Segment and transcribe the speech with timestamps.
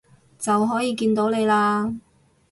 [0.39, 1.95] 就可以見到你喇